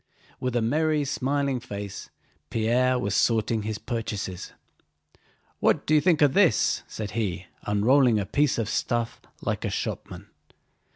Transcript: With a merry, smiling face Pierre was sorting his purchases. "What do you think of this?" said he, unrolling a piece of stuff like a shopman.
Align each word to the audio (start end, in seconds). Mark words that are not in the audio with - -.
With 0.39 0.55
a 0.55 0.63
merry, 0.63 1.05
smiling 1.05 1.59
face 1.59 2.09
Pierre 2.49 2.97
was 2.97 3.13
sorting 3.13 3.61
his 3.61 3.77
purchases. 3.77 4.51
"What 5.59 5.85
do 5.85 5.93
you 5.93 6.01
think 6.01 6.23
of 6.23 6.33
this?" 6.33 6.81
said 6.87 7.11
he, 7.11 7.45
unrolling 7.67 8.19
a 8.19 8.25
piece 8.25 8.57
of 8.57 8.67
stuff 8.67 9.21
like 9.43 9.63
a 9.63 9.69
shopman. 9.69 10.25